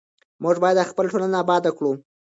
موږ 0.43 0.55
باید 0.63 0.89
خپله 0.91 1.07
ټولنه 1.11 1.37
اباده 1.43 1.71
کړو. 1.77 1.91